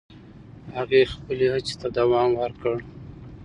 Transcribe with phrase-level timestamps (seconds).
[0.75, 2.77] هغې خپل هڅې ته دوام ورکړ.